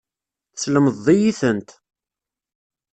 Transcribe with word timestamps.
Teslemdeḍ-iyi-tent. 0.53 1.69